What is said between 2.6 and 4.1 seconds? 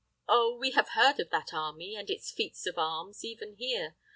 of arms, even here.